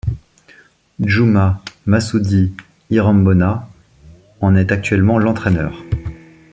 Djuma 0.99 1.61
Masudi 1.85 2.51
Irambona 2.89 3.69
en 4.39 4.55
est 4.55 4.71
actuellement 4.71 5.19
l'entraîneur. 5.19 5.83